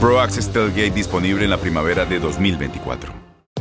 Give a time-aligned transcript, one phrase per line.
[0.00, 3.17] Pro Access Tailgate disponible en la primavera de 2024.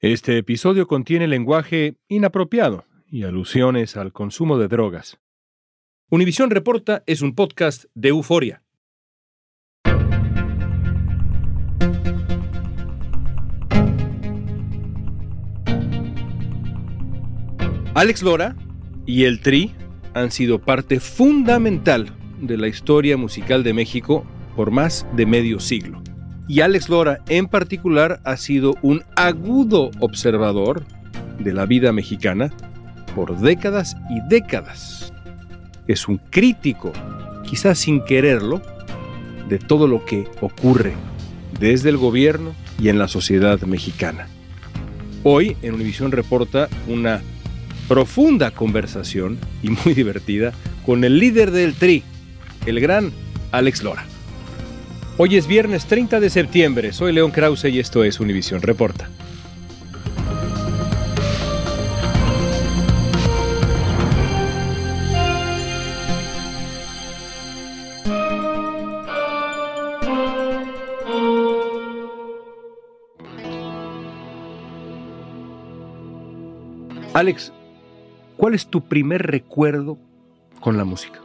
[0.00, 5.18] Este episodio contiene lenguaje inapropiado y alusiones al consumo de drogas.
[6.08, 8.62] Univisión Reporta es un podcast de euforia.
[17.94, 18.56] Alex Lora
[19.04, 19.74] y el Tri
[20.14, 26.02] han sido parte fundamental de la historia musical de México por más de medio siglo.
[26.48, 30.84] Y Alex Lora en particular ha sido un agudo observador
[31.38, 32.50] de la vida mexicana
[33.14, 35.12] por décadas y décadas.
[35.86, 36.92] Es un crítico,
[37.44, 38.62] quizás sin quererlo,
[39.48, 40.94] de todo lo que ocurre
[41.60, 44.26] desde el gobierno y en la sociedad mexicana.
[45.24, 47.20] Hoy en Univisión reporta una
[47.88, 50.52] profunda conversación y muy divertida
[50.84, 52.02] con el líder del TRI,
[52.66, 53.12] el gran
[53.52, 54.11] Alex Lora.
[55.18, 59.10] Hoy es viernes 30 de septiembre, soy León Krause y esto es Univisión Reporta.
[77.12, 77.52] Alex,
[78.38, 79.98] ¿cuál es tu primer recuerdo
[80.60, 81.20] con la música?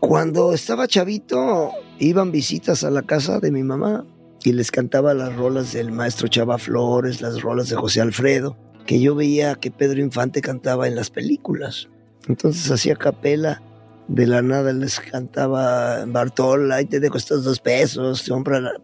[0.00, 4.06] Cuando estaba chavito, iban visitas a la casa de mi mamá
[4.44, 8.56] y les cantaba las rolas del maestro Chava Flores, las rolas de José Alfredo,
[8.86, 11.88] que yo veía que Pedro Infante cantaba en las películas.
[12.28, 13.60] Entonces hacía capela,
[14.06, 18.32] de la nada les cantaba Bartol, ahí te dejo estos dos pesos, te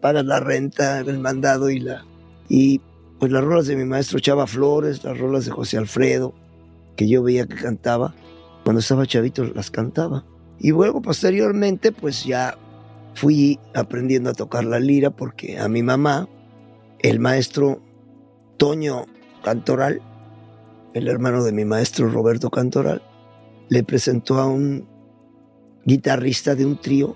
[0.01, 2.05] pagas la renta, el mandado y la...
[2.49, 2.81] Y
[3.19, 6.35] pues las rolas de mi maestro Chava Flores, las rolas de José Alfredo,
[6.97, 8.13] que yo veía que cantaba,
[8.65, 10.25] cuando estaba chavito las cantaba.
[10.59, 12.57] Y luego posteriormente pues ya
[13.13, 16.27] fui aprendiendo a tocar la lira porque a mi mamá,
[16.99, 17.81] el maestro
[18.57, 19.05] Toño
[19.43, 20.01] Cantoral,
[20.93, 23.01] el hermano de mi maestro Roberto Cantoral,
[23.69, 24.87] le presentó a un
[25.85, 27.15] guitarrista de un trío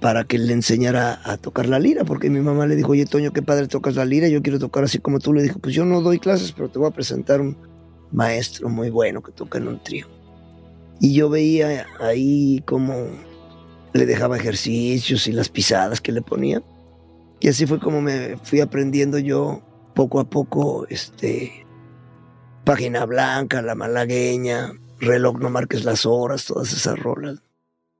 [0.00, 3.32] para que le enseñara a tocar la lira, porque mi mamá le dijo, oye Toño,
[3.32, 5.32] qué padre tocas la lira, yo quiero tocar así como tú.
[5.32, 7.56] Le dijo, pues yo no doy clases, pero te voy a presentar un
[8.12, 10.06] maestro muy bueno que toca en un trío.
[11.00, 13.08] Y yo veía ahí como
[13.92, 16.62] le dejaba ejercicios y las pisadas que le ponía.
[17.40, 19.62] Y así fue como me fui aprendiendo yo
[19.94, 21.66] poco a poco, este,
[22.64, 27.42] Página Blanca, La Malagueña, Reloj No Marques las Horas, todas esas rolas.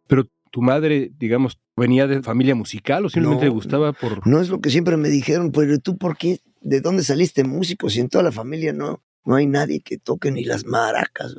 [0.07, 4.27] Pero tu madre, digamos, venía de familia musical o simplemente le gustaba por...
[4.27, 7.91] No es lo que siempre me dijeron, pero tú por qué, de dónde saliste músico
[7.91, 11.35] si en toda la familia no, no hay nadie que toque ni las maracas.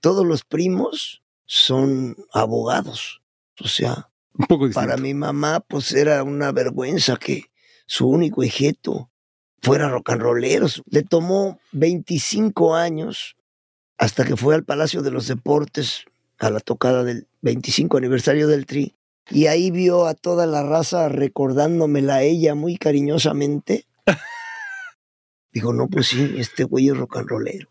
[0.00, 3.22] Todos los primos son abogados.
[3.60, 4.10] O sea,
[4.74, 7.44] para mi mamá, pues era una vergüenza que
[7.86, 9.10] su único hijeto
[9.62, 10.66] fuera rock and rollero.
[10.86, 13.36] Le tomó 25 años
[13.96, 16.06] hasta que fue al Palacio de los Deportes
[16.38, 18.96] a la tocada del 25 aniversario del Tri.
[19.30, 23.86] Y ahí vio a toda la raza recordándomela a ella muy cariñosamente.
[25.52, 27.68] Dijo, no, pues sí, este güey es rock and rollero.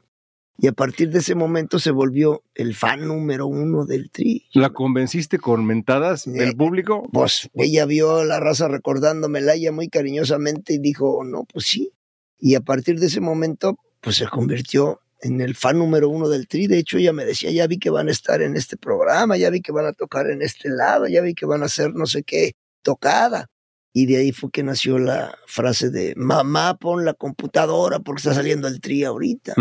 [0.61, 4.45] Y a partir de ese momento se volvió el fan número uno del Tri.
[4.51, 7.07] ¿La convenciste con mentadas del público?
[7.13, 11.93] Pues ella vio a la raza recordándomela ella muy cariñosamente y dijo, no, pues sí.
[12.37, 16.47] Y a partir de ese momento, pues se convirtió en el fan número uno del
[16.49, 16.67] Tri.
[16.67, 19.49] De hecho, ella me decía, ya vi que van a estar en este programa, ya
[19.49, 22.05] vi que van a tocar en este lado, ya vi que van a hacer no
[22.05, 22.51] sé qué
[22.83, 23.49] tocada.
[23.91, 28.33] Y de ahí fue que nació la frase de, mamá, pon la computadora porque está
[28.33, 29.55] saliendo el Tri ahorita.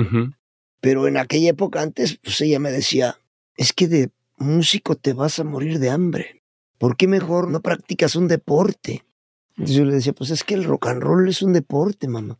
[0.80, 3.16] Pero en aquella época antes, pues ella me decía,
[3.56, 6.42] es que de músico te vas a morir de hambre.
[6.78, 9.04] ¿Por qué mejor no practicas un deporte?
[9.50, 12.38] Entonces yo le decía, pues es que el rock and roll es un deporte, mamá.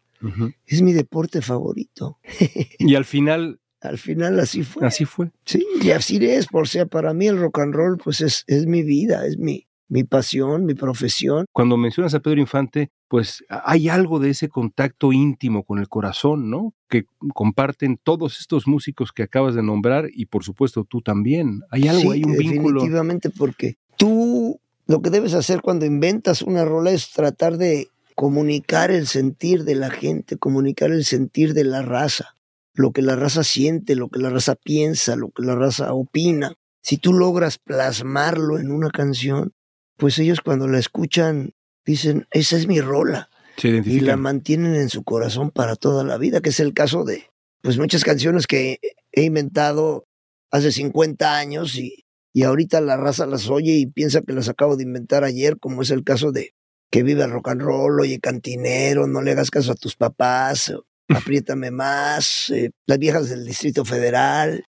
[0.67, 2.19] Es mi deporte favorito.
[2.79, 3.61] y al final...
[3.81, 4.85] Al final así fue.
[4.85, 5.31] Así fue.
[5.45, 6.49] Sí, y así es.
[6.49, 9.68] Por sea, para mí el rock and roll pues es, es mi vida, es mi,
[9.89, 11.47] mi pasión, mi profesión.
[11.53, 16.51] Cuando mencionas a Pedro Infante, pues hay algo de ese contacto íntimo con el corazón,
[16.51, 16.75] ¿no?
[16.89, 17.05] Que
[17.35, 21.63] comparten todos estos músicos que acabas de nombrar y por supuesto tú también.
[21.71, 22.81] Hay algo, hay un vínculo.
[22.81, 28.91] Definitivamente, porque tú lo que debes hacer cuando inventas una rola es tratar de comunicar
[28.91, 32.35] el sentir de la gente, comunicar el sentir de la raza,
[32.75, 36.55] lo que la raza siente, lo que la raza piensa, lo que la raza opina.
[36.83, 39.53] Si tú logras plasmarlo en una canción,
[39.99, 41.53] pues ellos cuando la escuchan
[41.85, 43.29] dicen, esa es mi rola.
[43.63, 47.27] y la mantienen en su corazón para toda la vida, que es el caso de
[47.61, 48.79] pues muchas canciones que
[49.11, 50.07] he inventado
[50.53, 54.77] hace 50 años y, y ahorita la raza las oye y piensa que las acabo
[54.77, 56.55] de inventar ayer, como es el caso de
[56.91, 60.73] que vive el rock and roll, oye cantinero, no le hagas caso a tus papás,
[61.09, 64.65] apriétame más, eh, las viejas del Distrito Federal.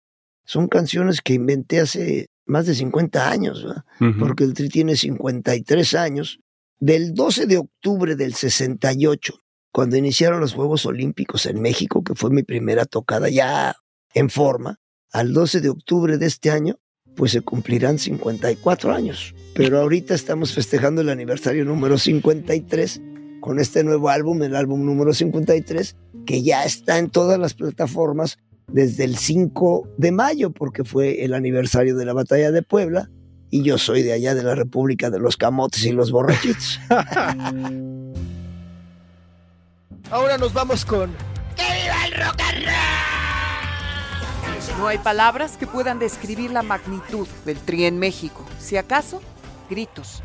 [0.45, 3.67] Son canciones que inventé hace más de 50 años,
[4.19, 6.41] porque el Tri tiene 53 años.
[6.79, 9.35] Del 12 de octubre del 68,
[9.73, 13.77] cuando iniciaron los Juegos Olímpicos en México, que fue mi primera tocada ya
[14.15, 14.79] en forma,
[15.11, 16.79] al 12 de octubre de este año,
[17.17, 19.35] pues se cumplirán 54 años.
[19.55, 23.01] Pero ahorita estamos festejando el aniversario número 53
[23.41, 25.97] con este nuevo álbum, el álbum número 53,
[26.27, 31.35] que ya está en todas las plataformas desde el 5 de mayo, porque fue el
[31.35, 33.11] aniversario de la batalla de Puebla,
[33.51, 36.81] y yo soy de allá de la República de los Camotes y los Borrachitos.
[40.11, 41.11] Ahora nos vamos con
[41.57, 42.73] ¡Que viva el rock and roll!
[44.79, 48.45] No hay palabras que puedan describir la magnitud del tri en México.
[48.59, 49.23] Si acaso,
[49.71, 50.23] gritos.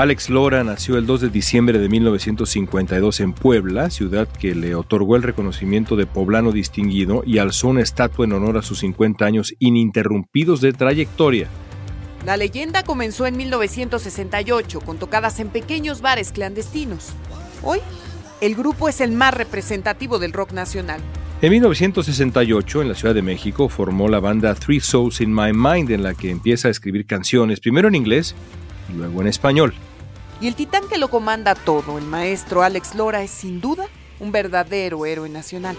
[0.00, 5.14] Alex Lora nació el 2 de diciembre de 1952 en Puebla, ciudad que le otorgó
[5.14, 9.52] el reconocimiento de poblano distinguido y alzó una estatua en honor a sus 50 años
[9.58, 11.48] ininterrumpidos de trayectoria.
[12.24, 17.10] La leyenda comenzó en 1968 con tocadas en pequeños bares clandestinos.
[17.62, 17.80] Hoy,
[18.40, 21.02] el grupo es el más representativo del rock nacional.
[21.42, 25.90] En 1968, en la Ciudad de México, formó la banda Three Souls in My Mind,
[25.90, 28.34] en la que empieza a escribir canciones, primero en inglés
[28.88, 29.74] y luego en español.
[30.40, 33.86] Y el titán que lo comanda todo, el maestro Alex Lora, es sin duda
[34.20, 35.76] un verdadero héroe nacional.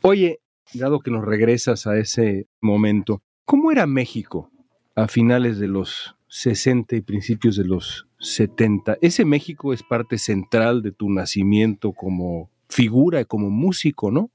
[0.00, 0.40] Oye,
[0.72, 4.50] dado que nos regresas a ese momento, ¿cómo era México
[4.94, 8.96] a finales de los 60 y principios de los 70?
[9.02, 14.30] Ese México es parte central de tu nacimiento como figura, y como músico, ¿no?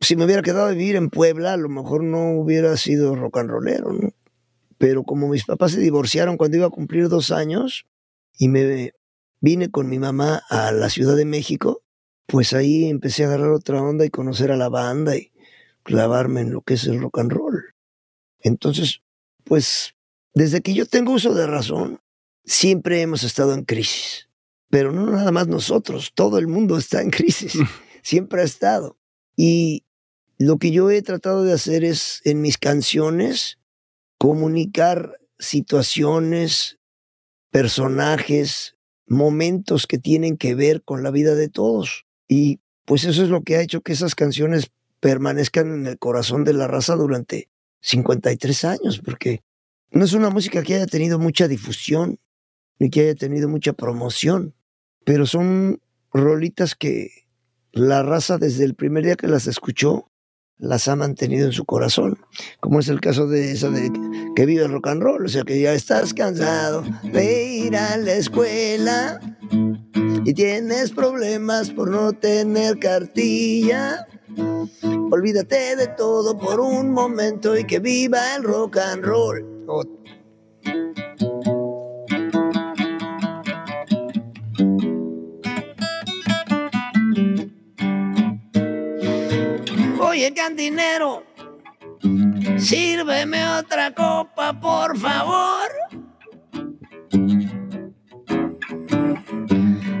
[0.00, 3.38] Si me hubiera quedado a vivir en Puebla, a lo mejor no hubiera sido rock
[3.38, 4.10] and rollero, ¿no?
[4.78, 7.86] Pero como mis papás se divorciaron cuando iba a cumplir dos años
[8.38, 8.94] y me
[9.40, 11.82] vine con mi mamá a la Ciudad de México,
[12.26, 15.32] pues ahí empecé a agarrar otra onda y conocer a la banda y
[15.82, 17.74] clavarme en lo que es el rock and roll.
[18.40, 19.02] Entonces,
[19.44, 19.94] pues
[20.34, 22.00] desde que yo tengo uso de razón,
[22.44, 24.28] siempre hemos estado en crisis.
[24.68, 27.54] Pero no nada más nosotros, todo el mundo está en crisis.
[28.02, 28.98] siempre ha estado.
[29.36, 29.84] Y
[30.38, 33.58] lo que yo he tratado de hacer es en mis canciones
[34.18, 36.78] comunicar situaciones,
[37.50, 42.06] personajes, momentos que tienen que ver con la vida de todos.
[42.28, 44.70] Y pues eso es lo que ha hecho que esas canciones
[45.00, 47.48] permanezcan en el corazón de la raza durante
[47.80, 49.42] 53 años, porque
[49.90, 52.18] no es una música que haya tenido mucha difusión,
[52.78, 54.54] ni que haya tenido mucha promoción,
[55.04, 55.80] pero son
[56.12, 57.26] rolitas que
[57.72, 60.10] la raza desde el primer día que las escuchó
[60.58, 62.18] las ha mantenido en su corazón,
[62.60, 63.92] como es el caso de esa de
[64.34, 67.96] que vive el rock and roll, o sea que ya estás cansado de ir a
[67.98, 69.20] la escuela
[70.24, 74.06] y tienes problemas por no tener cartilla.
[75.10, 79.56] Olvídate de todo por un momento y que viva el rock and roll.
[90.26, 91.22] Oye, cantinero,
[92.58, 95.70] sírveme otra copa, por favor.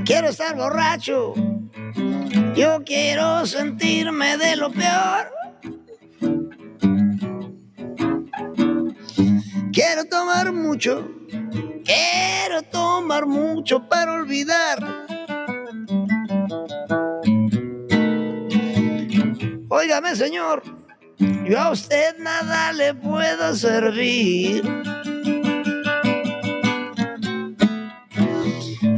[0.04, 1.32] Quiero estar borracho.
[2.56, 5.30] Yo quiero sentirme de lo peor.
[9.72, 11.08] Quiero tomar mucho.
[11.84, 15.06] Quiero tomar mucho para olvidar.
[19.78, 20.62] Óigame, señor,
[21.18, 24.62] yo a usted nada le puedo servir.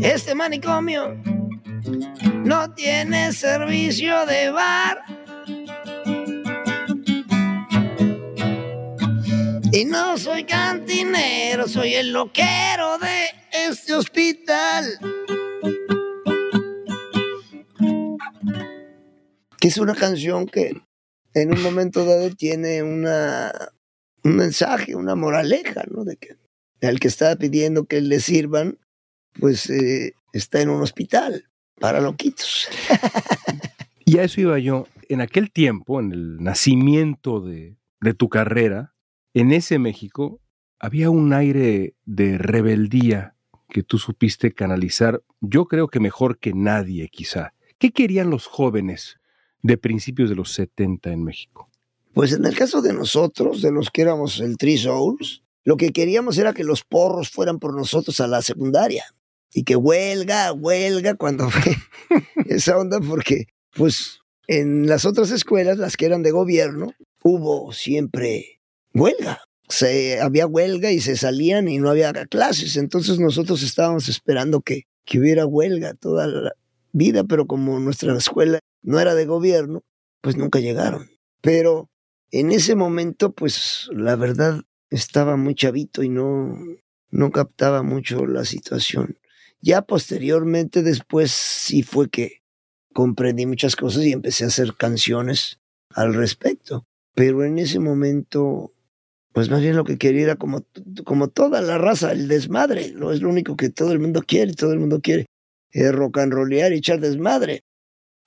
[0.00, 1.20] Este manicomio
[2.44, 5.02] no tiene servicio de bar.
[9.72, 14.96] Y no soy cantinero, soy el loquero de este hospital.
[19.60, 20.80] Que es una canción que
[21.34, 23.52] en un momento dado tiene una,
[24.24, 26.04] un mensaje, una moraleja, ¿no?
[26.04, 26.36] De que
[26.80, 28.78] el que está pidiendo que le sirvan,
[29.38, 31.48] pues eh, está en un hospital
[31.80, 32.68] para loquitos.
[34.04, 34.86] y a eso iba yo.
[35.08, 38.94] En aquel tiempo, en el nacimiento de, de tu carrera,
[39.34, 40.40] en ese México
[40.78, 43.34] había un aire de rebeldía
[43.68, 47.54] que tú supiste canalizar, yo creo que mejor que nadie quizá.
[47.78, 49.17] ¿Qué querían los jóvenes
[49.62, 51.68] de principios de los 70 en México?
[52.12, 55.92] Pues en el caso de nosotros, de los que éramos el Three Souls, lo que
[55.92, 59.04] queríamos era que los porros fueran por nosotros a la secundaria
[59.52, 61.76] y que huelga, huelga cuando fue
[62.46, 68.60] esa onda, porque pues en las otras escuelas, las que eran de gobierno, hubo siempre
[68.94, 69.42] huelga.
[69.68, 72.76] Se, había huelga y se salían y no había clases.
[72.76, 76.52] Entonces nosotros estábamos esperando que, que hubiera huelga toda la
[76.92, 79.82] vida, pero como nuestra escuela no era de gobierno,
[80.20, 81.08] pues nunca llegaron.
[81.40, 81.90] Pero
[82.30, 86.56] en ese momento, pues la verdad estaba muy chavito y no,
[87.10, 89.18] no captaba mucho la situación.
[89.60, 92.42] Ya posteriormente, después sí fue que
[92.92, 96.86] comprendí muchas cosas y empecé a hacer canciones al respecto.
[97.14, 98.72] Pero en ese momento,
[99.32, 100.64] pues más bien lo que quería era como,
[101.04, 102.92] como toda la raza, el desmadre.
[102.92, 105.26] No es lo único que todo el mundo quiere, todo el mundo quiere
[105.70, 107.62] es rock and rollear y echar desmadre.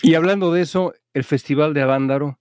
[0.02, 2.40] Y hablando de eso, el Festival de Avándaro,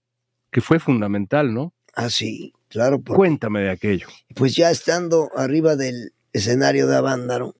[0.51, 1.73] que fue fundamental, ¿no?
[1.93, 3.01] Ah, sí, claro.
[3.03, 4.07] Cuéntame de aquello.
[4.35, 7.55] Pues ya estando arriba del escenario de Avándaro,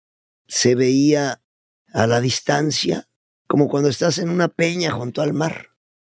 [0.48, 1.42] se veía
[1.94, 3.08] a la distancia,
[3.48, 5.68] como cuando estás en una peña junto al mar.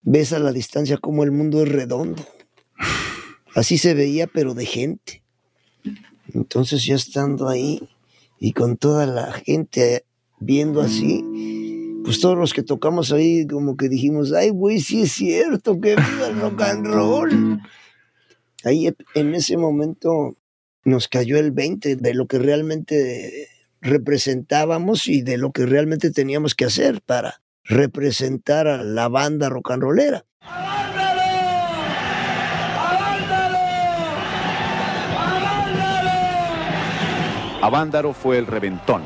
[0.01, 2.25] Ves a la distancia como el mundo es redondo.
[3.55, 5.23] Así se veía, pero de gente.
[6.33, 7.89] Entonces ya estando ahí
[8.39, 10.05] y con toda la gente
[10.39, 11.23] viendo así,
[12.03, 15.95] pues todos los que tocamos ahí como que dijimos, ay, güey, sí es cierto, que
[15.95, 17.61] viva el rock and roll.
[18.63, 20.37] Ahí en ese momento
[20.85, 23.47] nos cayó el 20 de lo que realmente
[23.81, 29.71] representábamos y de lo que realmente teníamos que hacer para representar a la banda rock
[29.71, 30.25] and rollera.
[37.61, 39.03] Avándaro fue el reventón,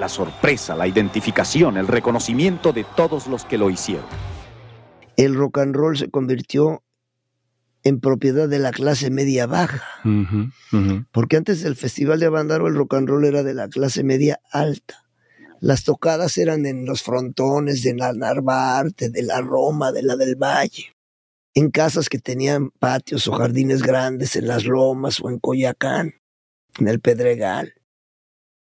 [0.00, 4.06] la sorpresa, la identificación, el reconocimiento de todos los que lo hicieron.
[5.16, 6.82] El rock and roll se convirtió
[7.82, 9.84] en propiedad de la clase media baja.
[11.12, 14.40] Porque antes del Festival de Abandaro el rock and roll era de la clase media
[14.50, 15.04] alta.
[15.60, 20.36] Las tocadas eran en los frontones de la Narvarte, de la Roma, de la del
[20.36, 20.96] Valle.
[21.52, 26.14] En casas que tenían patios o jardines grandes en las lomas o en Coyacán,
[26.78, 27.74] en el Pedregal.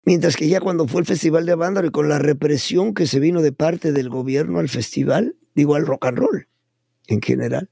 [0.06, 3.20] Mientras que ya cuando fue el Festival de Abandaro y con la represión que se
[3.20, 6.48] vino de parte del gobierno al festival, digo al rock and roll
[7.08, 7.72] en general,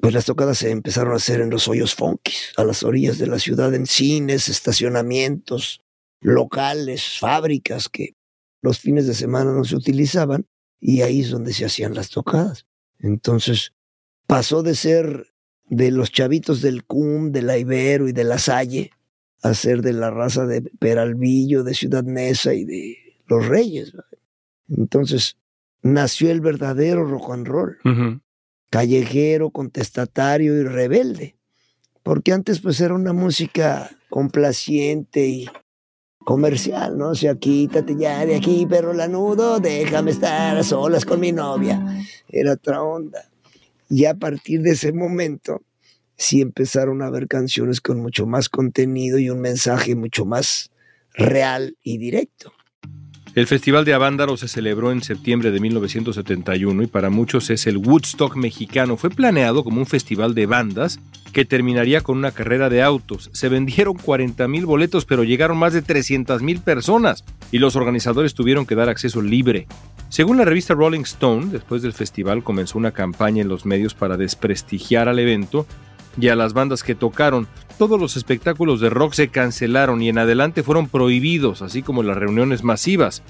[0.00, 3.26] pues las tocadas se empezaron a hacer en los hoyos funkis, a las orillas de
[3.26, 5.82] la ciudad, en cines, estacionamientos,
[6.20, 8.14] locales, fábricas que
[8.62, 10.46] los fines de semana no se utilizaban
[10.80, 12.66] y ahí es donde se hacían las tocadas.
[13.00, 13.72] Entonces
[14.28, 15.32] pasó de ser
[15.68, 18.92] de los chavitos del CUM, de la Ibero y de la Salle,
[19.42, 23.92] a ser de la raza de Peralvillo, de Ciudad Neza y de los Reyes.
[24.68, 25.36] Entonces
[25.82, 27.78] nació el verdadero rock and roll
[28.70, 31.36] callejero, contestatario y rebelde.
[32.02, 35.46] Porque antes pues era una música complaciente y
[36.18, 37.10] comercial, ¿no?
[37.10, 41.84] O sea, quítate ya de aquí, perro lanudo, déjame estar a solas con mi novia.
[42.28, 43.30] Era otra onda.
[43.88, 45.62] Y a partir de ese momento,
[46.16, 50.70] sí empezaron a haber canciones con mucho más contenido y un mensaje mucho más
[51.14, 52.52] real y directo.
[53.36, 57.76] El Festival de Avándaro se celebró en septiembre de 1971 y para muchos es el
[57.76, 58.96] Woodstock mexicano.
[58.96, 60.98] Fue planeado como un festival de bandas
[61.34, 63.28] que terminaría con una carrera de autos.
[63.34, 68.32] Se vendieron 40 mil boletos, pero llegaron más de 300 mil personas y los organizadores
[68.32, 69.66] tuvieron que dar acceso libre.
[70.08, 74.16] Según la revista Rolling Stone, después del festival comenzó una campaña en los medios para
[74.16, 75.66] desprestigiar al evento
[76.18, 77.48] y a las bandas que tocaron.
[77.78, 82.16] Todos los espectáculos de rock se cancelaron y en adelante fueron prohibidos, así como las
[82.16, 83.22] reuniones masivas.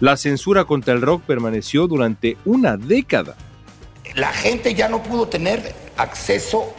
[0.00, 3.36] La censura contra el rock permaneció durante una década.
[4.14, 6.74] La gente ya no pudo tener acceso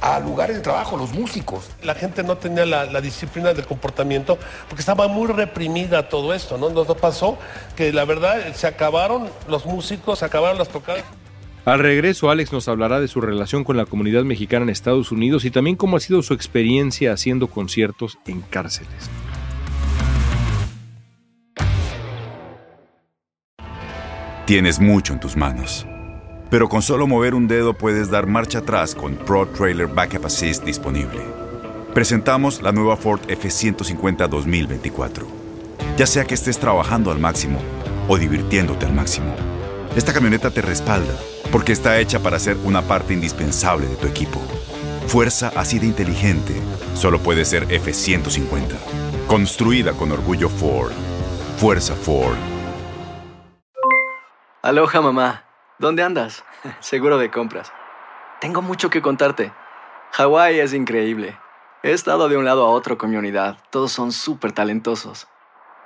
[0.00, 1.70] a lugares de trabajo, los músicos.
[1.82, 6.70] La gente no tenía la, disciplina del comportamiento porque estaba muy reprimida todo esto, ¿no?
[6.70, 7.38] Nos pasó
[7.76, 11.04] que la verdad se acabaron los músicos, se acabaron las tocadas.
[11.66, 15.44] Al regreso, Alex nos hablará de su relación con la comunidad mexicana en Estados Unidos
[15.44, 19.10] y también cómo ha sido su experiencia haciendo conciertos en cárceles.
[24.46, 25.88] Tienes mucho en tus manos,
[26.50, 30.62] pero con solo mover un dedo puedes dar marcha atrás con Pro Trailer Backup Assist
[30.62, 31.20] disponible.
[31.92, 35.26] Presentamos la nueva Ford F150 2024.
[35.98, 37.58] Ya sea que estés trabajando al máximo
[38.06, 39.34] o divirtiéndote al máximo,
[39.96, 41.16] esta camioneta te respalda
[41.56, 44.38] porque está hecha para ser una parte indispensable de tu equipo.
[45.06, 46.52] Fuerza así de inteligente
[46.92, 48.76] solo puede ser F-150.
[49.26, 50.92] Construida con orgullo Ford.
[51.56, 52.36] Fuerza Ford.
[54.60, 55.44] Aloha mamá.
[55.78, 56.44] ¿Dónde andas?
[56.80, 57.72] Seguro de compras.
[58.38, 59.50] Tengo mucho que contarte.
[60.12, 61.38] Hawái es increíble.
[61.82, 63.56] He estado de un lado a otro con mi unidad.
[63.70, 65.26] Todos son súper talentosos.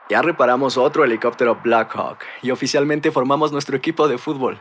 [0.09, 4.61] Ya reparamos otro helicóptero Blackhawk y oficialmente formamos nuestro equipo de fútbol.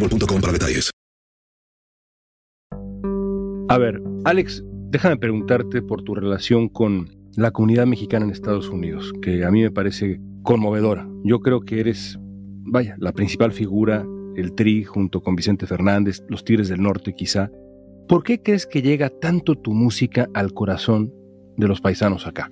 [0.09, 0.89] para detalles.
[3.69, 9.13] A ver, Alex, déjame preguntarte por tu relación con la comunidad mexicana en Estados Unidos,
[9.21, 11.07] que a mí me parece conmovedora.
[11.23, 16.43] Yo creo que eres, vaya, la principal figura, el Tri, junto con Vicente Fernández, los
[16.43, 17.49] Tigres del Norte quizá.
[18.07, 21.13] ¿Por qué crees que llega tanto tu música al corazón
[21.57, 22.51] de los paisanos acá?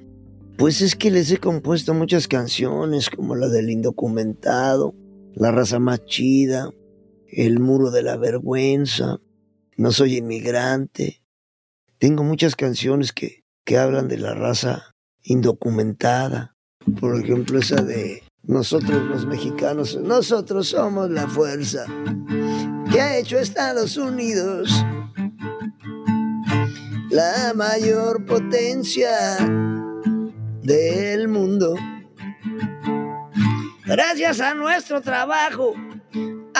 [0.57, 4.93] Pues es que les he compuesto muchas canciones, como la del indocumentado,
[5.35, 6.71] La raza más chida,
[7.31, 9.19] el muro de la vergüenza,
[9.77, 11.23] no soy inmigrante.
[11.97, 16.55] Tengo muchas canciones que, que hablan de la raza indocumentada.
[16.99, 21.85] Por ejemplo, esa de nosotros los mexicanos, nosotros somos la fuerza
[22.91, 24.71] que ha hecho Estados Unidos
[27.09, 29.11] la mayor potencia
[30.61, 31.75] del mundo.
[33.85, 35.73] Gracias a nuestro trabajo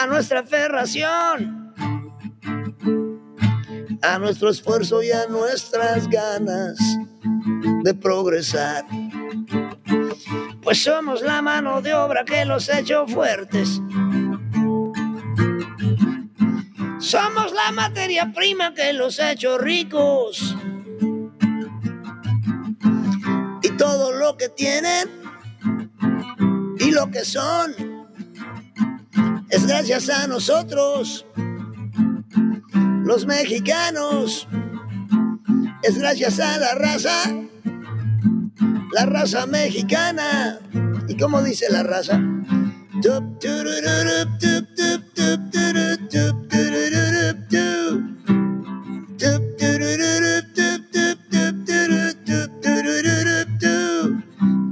[0.00, 1.74] a nuestra aferración,
[4.00, 6.78] a nuestro esfuerzo y a nuestras ganas
[7.82, 8.86] de progresar.
[10.62, 13.78] Pues somos la mano de obra que los ha hecho fuertes.
[16.98, 20.56] Somos la materia prima que los ha hecho ricos.
[23.62, 25.10] Y todo lo que tienen
[26.78, 27.89] y lo que son
[29.50, 31.26] es gracias a nosotros,
[33.04, 34.46] los mexicanos,
[35.82, 37.24] es gracias a la raza,
[38.92, 40.60] la raza mexicana.
[41.08, 42.20] ¿Y cómo dice la raza?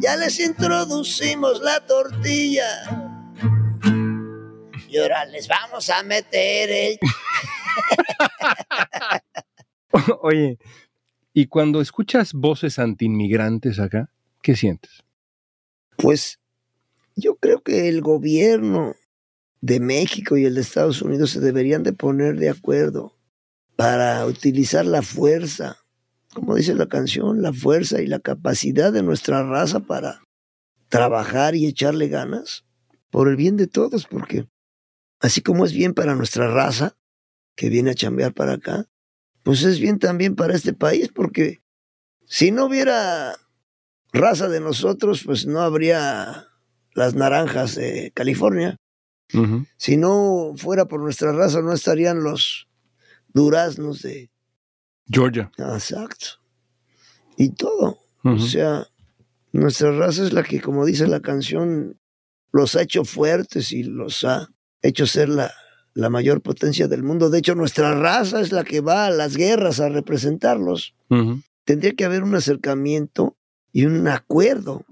[0.00, 3.07] Ya les introducimos la tortilla
[4.98, 6.98] y ahora les vamos a meter el...
[10.22, 10.58] Oye,
[11.32, 14.10] y cuando escuchas voces antiinmigrantes acá,
[14.42, 15.04] ¿qué sientes?
[15.96, 16.40] Pues
[17.14, 18.94] yo creo que el gobierno
[19.60, 23.16] de México y el de Estados Unidos se deberían de poner de acuerdo
[23.76, 25.78] para utilizar la fuerza,
[26.34, 30.22] como dice la canción, la fuerza y la capacidad de nuestra raza para
[30.88, 32.64] trabajar y echarle ganas
[33.10, 34.46] por el bien de todos, porque
[35.20, 36.96] así como es bien para nuestra raza,
[37.56, 38.86] que viene a chambear para acá,
[39.42, 41.60] pues es bien también para este país, porque
[42.26, 43.36] si no hubiera
[44.12, 46.46] raza de nosotros, pues no habría
[46.94, 48.76] las naranjas de California.
[49.76, 52.68] Si no fuera por nuestra raza, no estarían los
[53.28, 54.30] duraznos de
[55.06, 55.50] Georgia.
[55.58, 56.26] Exacto.
[57.36, 57.98] Y todo.
[58.24, 58.86] O sea,
[59.52, 61.98] nuestra raza es la que, como dice la canción,
[62.52, 64.48] los ha hecho fuertes y los ha
[64.82, 65.52] hecho ser la,
[65.94, 67.28] la mayor potencia del mundo.
[67.28, 70.94] De hecho, nuestra raza es la que va a las guerras a representarlos.
[71.64, 73.36] Tendría que haber un acercamiento
[73.72, 74.84] y un acuerdo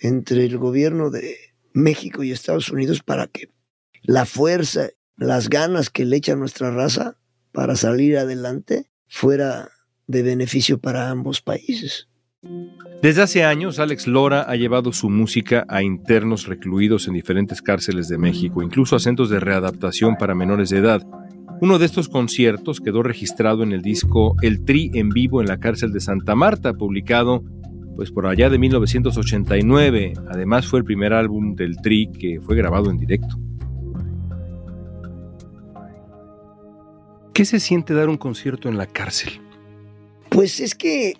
[0.00, 1.36] entre el gobierno de
[1.72, 3.48] México y Estados Unidos para que
[4.02, 7.16] la fuerza, las ganas que le echa nuestra raza
[7.52, 9.70] para salir adelante fuera
[10.06, 12.08] de beneficio para ambos países.
[13.02, 18.08] Desde hace años, Alex Lora ha llevado su música a internos recluidos en diferentes cárceles
[18.08, 21.02] de México, incluso a centros de readaptación para menores de edad.
[21.60, 25.58] Uno de estos conciertos quedó registrado en el disco El Tri en vivo en la
[25.58, 27.42] cárcel de Santa Marta, publicado
[27.94, 30.14] pues por allá de 1989.
[30.30, 33.38] Además fue el primer álbum del Tri que fue grabado en directo.
[37.32, 39.40] ¿Qué se siente dar un concierto en la cárcel?
[40.28, 41.14] Pues es que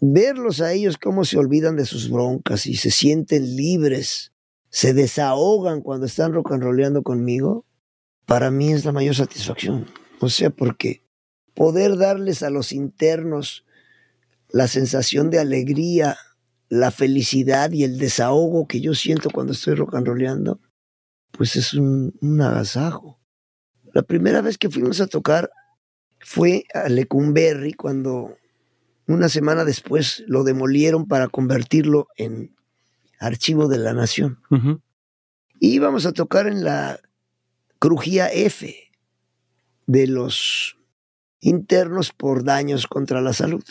[0.00, 4.32] verlos a ellos cómo se olvidan de sus broncas y se sienten libres,
[4.70, 7.64] se desahogan cuando están rock and rollando conmigo,
[8.26, 9.86] para mí es la mayor satisfacción.
[10.20, 11.02] O sea, porque
[11.54, 13.64] poder darles a los internos
[14.50, 16.16] la sensación de alegría,
[16.68, 20.60] la felicidad y el desahogo que yo siento cuando estoy rock and rollando,
[21.32, 23.20] pues es un, agasajo.
[23.92, 25.50] La primera vez que fuimos a tocar
[26.20, 28.36] fue a Lecumberri cuando
[29.06, 32.54] una semana después lo demolieron para convertirlo en
[33.18, 34.40] archivo de la nación.
[35.60, 37.00] Y íbamos a tocar en la
[37.78, 38.90] crujía F
[39.86, 40.78] de los
[41.40, 43.64] internos por daños contra la salud.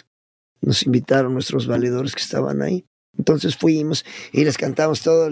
[0.62, 2.86] Nos invitaron nuestros valedores que estaban ahí.
[3.18, 5.30] Entonces fuimos y les cantamos todo,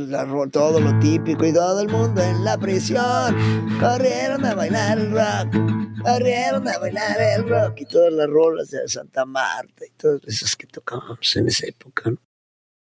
[0.49, 3.35] todo lo típico y todo el mundo en la prisión.
[3.79, 8.87] Corrieron a bailar el rock, corrieron a bailar el rock y todas las rolas de
[8.87, 12.13] Santa Marta y todas esas que tocábamos en esa época.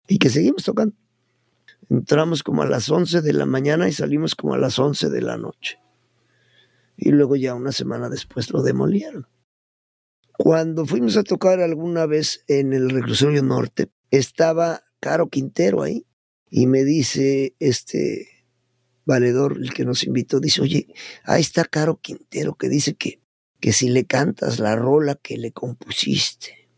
[0.07, 0.95] Y que seguimos tocando.
[1.89, 5.21] Entramos como a las 11 de la mañana y salimos como a las 11 de
[5.21, 5.79] la noche.
[6.97, 9.27] Y luego ya una semana después lo demolieron.
[10.33, 16.05] Cuando fuimos a tocar alguna vez en el reclusorio norte, estaba Caro Quintero ahí
[16.49, 18.27] y me dice este
[19.05, 20.87] valedor, el que nos invitó, dice, oye,
[21.23, 23.21] ahí está Caro Quintero que dice que,
[23.59, 26.69] que si le cantas la rola que le compusiste.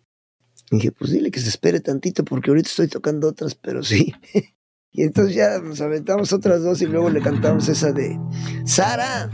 [0.71, 4.13] Y dije, pues dile que se espere tantito porque ahorita estoy tocando otras, pero sí.
[4.91, 8.17] y entonces ya nos aventamos otras dos y luego le cantamos esa de
[8.65, 9.29] Sara.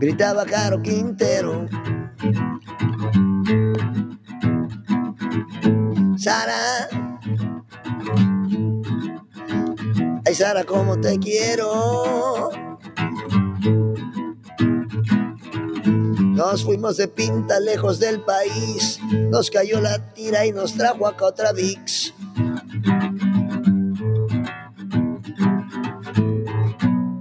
[0.00, 1.68] Gritaba Caro Quintero.
[10.32, 12.48] Ay, Sara, cómo te quiero.
[16.16, 18.98] Nos fuimos de pinta lejos del país,
[19.30, 22.14] nos cayó la tira y nos trajo acá otra VIX.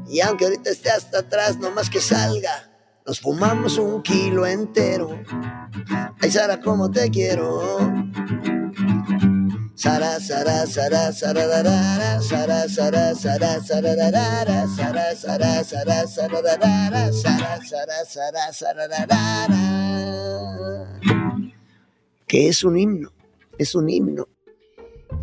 [0.08, 2.72] Y aunque ahorita esté hasta atrás, no más que salga,
[3.06, 5.22] nos fumamos un kilo entero.
[6.22, 7.78] Ay, Sara, cómo te quiero.
[9.82, 18.06] Sara, Sara, Sara, Sara, Sara, Sara, Sara, Sara, Sara, Sara, Sara, Sara, Sara, Sara, Sara,
[18.06, 19.42] Sara, Sara, Sara,
[22.28, 23.12] que es un himno,
[23.58, 24.28] es un himno.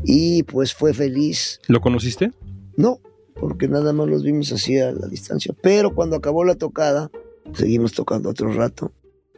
[0.03, 1.61] Y pues fue feliz.
[1.69, 2.33] ¿Lo conociste?
[2.77, 2.99] No,
[3.39, 5.55] porque nada más los vimos así a la distancia.
[5.63, 7.13] Pero cuando acabó la tocada,
[7.55, 8.91] seguimos tocando otro rato.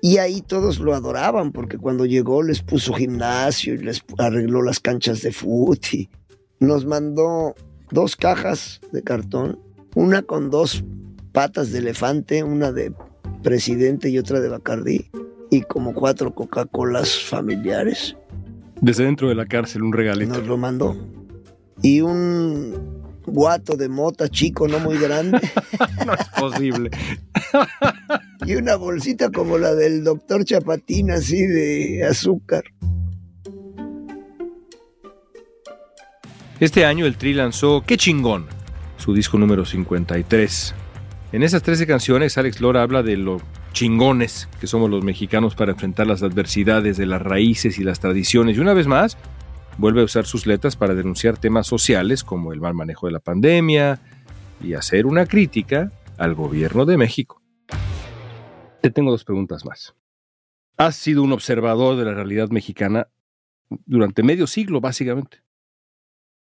[0.03, 4.81] Y ahí todos lo adoraban, porque cuando llegó les puso gimnasio y les arregló las
[4.81, 6.09] canchas de fútbol y
[6.59, 7.55] nos mandó
[7.91, 9.59] dos cajas de cartón,
[9.95, 10.85] una con dos
[11.33, 12.93] patas de elefante, una de
[13.43, 15.11] presidente y otra de Bacardí,
[15.51, 18.17] y como cuatro Coca-Colas familiares.
[18.81, 20.33] Desde dentro de la cárcel, un regalito.
[20.33, 20.97] Nos lo mandó.
[21.83, 25.39] Y un guato de mota chico, no muy grande.
[26.07, 26.91] no es posible.
[28.47, 32.65] y una bolsita como la del doctor Chapatín, así de azúcar.
[36.59, 38.47] Este año el Tri lanzó Qué chingón,
[38.99, 40.75] su disco número 53.
[41.33, 43.41] En esas 13 canciones, Alex Lora habla de lo
[43.73, 48.57] chingones que somos los mexicanos para enfrentar las adversidades de las raíces y las tradiciones.
[48.57, 49.17] Y una vez más,
[49.79, 53.21] vuelve a usar sus letras para denunciar temas sociales como el mal manejo de la
[53.21, 54.01] pandemia
[54.63, 57.40] y hacer una crítica al gobierno de México.
[58.81, 59.95] Te tengo dos preguntas más.
[60.77, 63.09] Has sido un observador de la realidad mexicana
[63.87, 65.43] durante medio siglo, básicamente.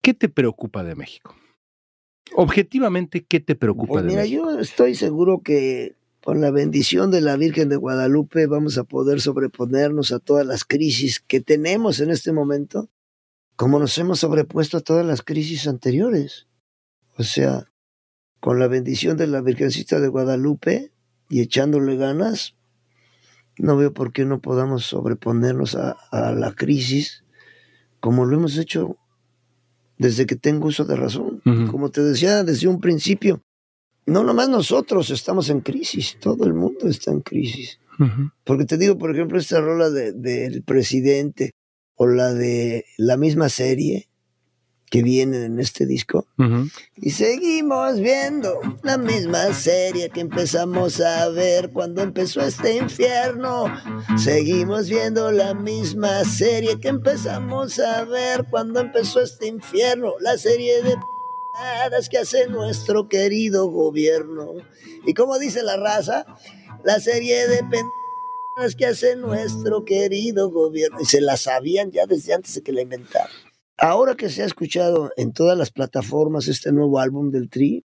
[0.01, 1.35] ¿Qué te preocupa de México?
[2.35, 4.51] Objetivamente, ¿qué te preocupa Pues de mira, México?
[4.51, 9.21] yo estoy seguro que con la bendición de la Virgen de Guadalupe vamos a poder
[9.21, 12.89] sobreponernos a todas las crisis que tenemos en este momento,
[13.55, 16.47] como nos hemos sobrepuesto a todas las crisis anteriores.
[17.17, 17.71] O sea,
[18.39, 20.91] con la bendición de la Virgencita de Guadalupe
[21.29, 22.55] y echándole ganas,
[23.57, 27.23] no veo por qué no podamos sobreponernos a, a la crisis
[27.99, 28.97] como lo hemos hecho
[29.97, 31.41] desde que tengo uso de razón.
[31.71, 33.41] Como te decía desde un principio,
[34.05, 37.79] no nomás nosotros estamos en crisis, todo el mundo está en crisis.
[38.43, 41.51] Porque te digo, por ejemplo, esta rola de- del presidente
[41.95, 44.07] o la de la misma serie
[44.89, 46.27] que viene en este disco.
[46.95, 53.65] Y seguimos viendo la misma serie que empezamos a ver cuando empezó este infierno.
[54.17, 60.13] Seguimos viendo la misma serie que empezamos a ver cuando empezó este infierno.
[60.21, 64.53] La serie de p***adas que hace nuestro querido gobierno.
[65.05, 66.25] Y como dice la raza,
[66.85, 71.01] la serie de pendejadas que hace nuestro querido gobierno.
[71.01, 73.46] Y se la sabían ya desde antes de que la inventaran.
[73.79, 77.85] Ahora que se ha escuchado en todas las plataformas este nuevo álbum del Tri,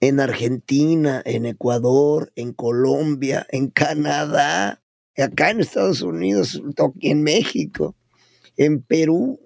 [0.00, 4.82] en Argentina, en Ecuador, en Colombia, en Canadá,
[5.16, 6.60] acá en Estados Unidos,
[7.00, 7.94] en México,
[8.56, 9.40] en Perú,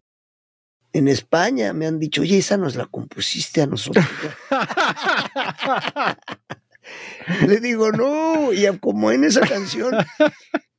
[0.95, 4.05] en España, me han dicho, oye, esa nos la compusiste a nosotros.
[7.47, 9.95] Le digo, no, y como en esa canción,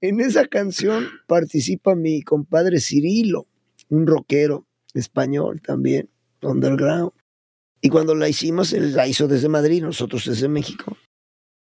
[0.01, 3.47] en esa canción participa mi compadre Cirilo,
[3.89, 6.09] un rockero español también,
[6.41, 7.11] underground.
[7.81, 10.97] Y cuando la hicimos, él la hizo desde Madrid, nosotros desde México.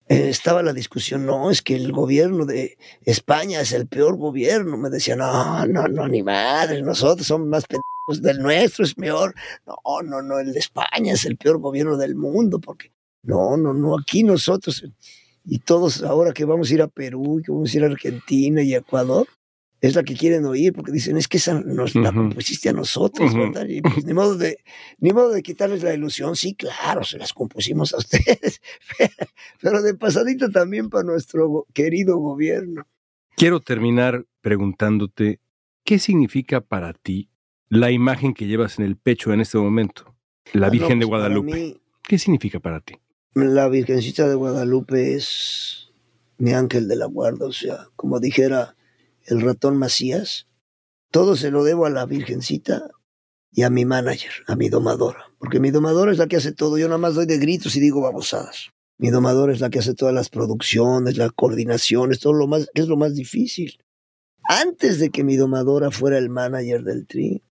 [0.08, 4.78] eh, estaba la discusión, no, es que el gobierno de España es el peor gobierno.
[4.78, 9.34] Me decían, no, no, no, ni madre, nosotros somos más pendejos, del nuestro es peor.
[9.66, 12.92] No, no, no, el de España es el peor gobierno del mundo, porque
[13.24, 14.86] no, no, no, aquí nosotros,
[15.44, 18.62] y todos ahora que vamos a ir a Perú, que vamos a ir a Argentina
[18.62, 19.28] y Ecuador,
[19.82, 23.32] es la que quieren oír, porque dicen, es que esa nos la compusiste a nosotros.
[23.68, 24.58] Y pues, ni, modo de,
[25.00, 28.62] ni modo de quitarles la ilusión, sí, claro, se las compusimos a ustedes,
[29.62, 32.88] pero de pasadito también para nuestro querido gobierno.
[33.36, 35.40] Quiero terminar preguntándote,
[35.84, 37.30] ¿qué significa para ti
[37.70, 40.16] la imagen que llevas en el pecho en este momento?
[40.54, 41.52] La Ah, Virgen de pues, Guadalupe.
[41.54, 42.96] mí, ¿Qué significa para ti?
[43.34, 45.92] La Virgencita de Guadalupe es
[46.38, 48.76] mi ángel de la guarda, o sea, como dijera
[49.26, 50.48] el ratón Macías,
[51.12, 52.90] todo se lo debo a la Virgencita
[53.52, 56.78] y a mi manager, a mi domadora, porque mi domadora es la que hace todo,
[56.78, 58.72] yo nada más doy de gritos y digo babosadas.
[58.98, 62.88] Mi domadora es la que hace todas las producciones, las coordinaciones, todo lo más, es
[62.88, 63.78] lo más difícil.
[64.44, 67.44] Antes de que mi domadora fuera el manager del tri,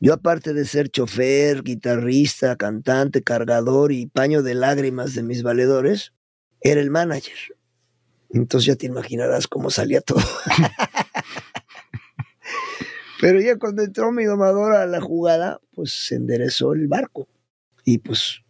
[0.00, 6.12] yo aparte de ser chofer, guitarrista, cantante, cargador y paño de lágrimas de mis valedores,
[6.60, 7.36] era el manager.
[8.30, 10.20] Entonces ya te imaginarás cómo salía todo.
[13.20, 17.28] Pero ya cuando entró mi domadora a la jugada, pues se enderezó el barco.
[17.84, 18.42] Y pues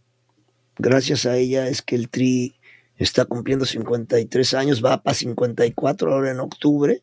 [0.77, 2.55] gracias a ella es que el Tri
[2.97, 7.03] está cumpliendo 53 años, va para 54 ahora en octubre.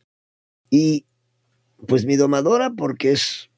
[0.69, 1.06] Y
[1.88, 3.49] pues mi domadora porque es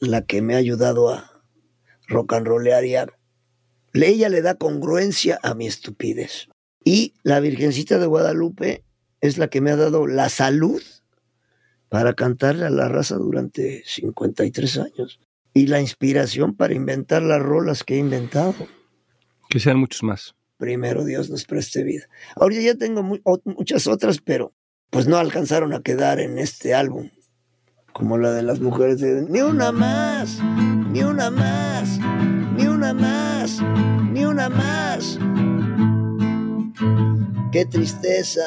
[0.00, 1.42] la que me ha ayudado a
[2.08, 3.06] rock and rollear y a...
[3.92, 6.48] Ella le da congruencia a mi estupidez.
[6.84, 8.84] Y la Virgencita de Guadalupe
[9.20, 10.82] es la que me ha dado la salud
[11.90, 15.20] para cantarle a la raza durante 53 años.
[15.52, 18.54] Y la inspiración para inventar las rolas que he inventado.
[19.50, 20.34] Que sean muchos más.
[20.56, 22.04] Primero Dios nos preste vida.
[22.36, 24.54] Ahorita ya tengo mu- muchas otras, pero
[24.90, 27.10] pues no alcanzaron a quedar en este álbum.
[27.92, 30.38] Como la de las mujeres de Ni una más,
[30.92, 31.98] ni una más,
[32.56, 33.60] ni una más,
[34.12, 35.18] ni una más.
[37.50, 38.42] Qué tristeza,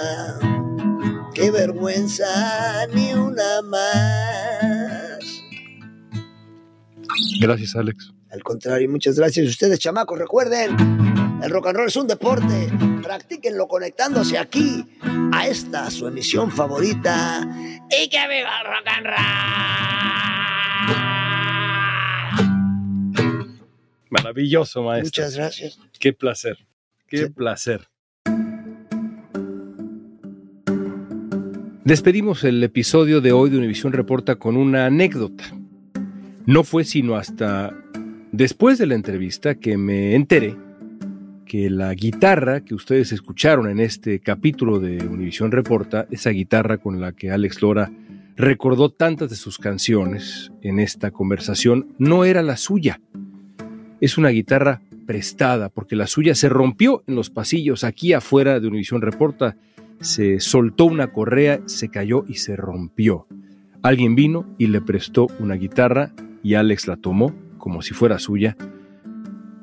[1.33, 5.43] qué vergüenza, ni una más.
[7.39, 8.13] Gracias, Alex.
[8.31, 9.47] Al contrario, muchas gracias.
[9.47, 10.75] Ustedes, chamacos, recuerden,
[11.43, 12.71] el rock and roll es un deporte.
[13.01, 14.85] Practíquenlo conectándose aquí
[15.33, 17.41] a esta su emisión favorita.
[17.89, 19.15] Y que viva el rock and roll.
[24.09, 25.23] Maravilloso, maestro.
[25.23, 25.79] Muchas gracias.
[25.99, 26.57] Qué placer.
[27.07, 27.87] Qué placer.
[31.85, 35.43] Despedimos el episodio de hoy de Univisión Reporta con una anécdota.
[36.45, 37.77] No fue sino hasta
[38.31, 40.55] después de la entrevista que me enteré
[41.45, 47.01] que la guitarra que ustedes escucharon en este capítulo de Univisión Reporta, esa guitarra con
[47.01, 47.91] la que Alex Lora
[48.37, 53.01] recordó tantas de sus canciones en esta conversación, no era la suya.
[53.99, 58.67] Es una guitarra prestada porque la suya se rompió en los pasillos aquí afuera de
[58.69, 59.57] Univisión Reporta.
[60.03, 63.25] Se soltó una correa, se cayó y se rompió.
[63.81, 66.11] Alguien vino y le prestó una guitarra
[66.43, 68.57] y Alex la tomó como si fuera suya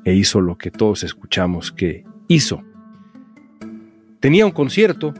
[0.03, 2.63] e hizo lo que todos escuchamos que hizo.
[4.19, 5.13] Tenía un concierto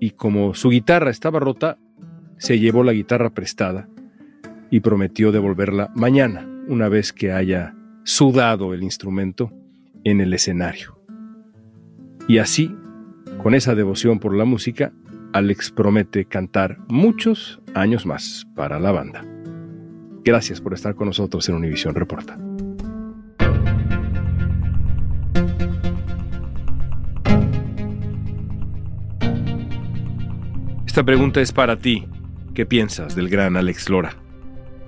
[0.00, 1.78] y como su guitarra estaba rota,
[2.38, 3.88] se llevó la guitarra prestada
[4.68, 9.52] y prometió devolverla mañana, una vez que haya sudado el instrumento
[10.02, 10.98] en el escenario.
[12.26, 12.74] Y así,
[13.42, 14.92] con esa devoción por la música,
[15.32, 19.24] Alex promete cantar muchos años más para la banda.
[20.24, 22.38] Gracias por estar con nosotros en Univisión Reporta.
[30.86, 32.06] Esta pregunta es para ti.
[32.54, 34.16] ¿Qué piensas del gran Alex Lora?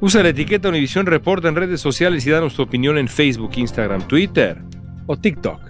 [0.01, 4.09] Usa la etiqueta Univisión Reporta en redes sociales y danos tu opinión en Facebook, Instagram,
[4.09, 4.61] Twitter
[5.07, 5.70] o TikTok.